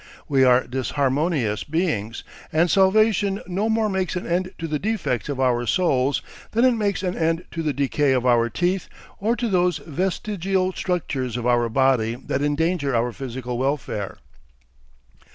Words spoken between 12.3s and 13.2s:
endanger our